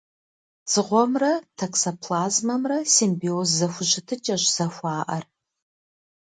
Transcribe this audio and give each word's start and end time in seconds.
Дзыгъуэмрэ 0.65 1.33
токсоплазмэмрэ 1.57 2.77
симбиоз 2.93 3.49
зэхущытыкӏэщ 3.57 4.43
зэхуаӏэр. 4.55 5.25